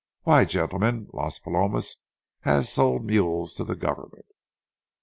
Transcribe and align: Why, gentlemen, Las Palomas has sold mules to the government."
Why, 0.23 0.45
gentlemen, 0.45 1.09
Las 1.13 1.37
Palomas 1.37 1.97
has 2.39 2.67
sold 2.73 3.05
mules 3.05 3.53
to 3.53 3.63
the 3.63 3.75
government." 3.75 4.25